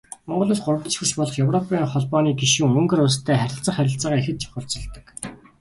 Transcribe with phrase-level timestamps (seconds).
[0.27, 5.05] Монгол Улс гуравдагч хөрш болох Европын Холбооны гишүүн Унгар улстай харилцах харилцаагаа ихэд чухалчилдаг.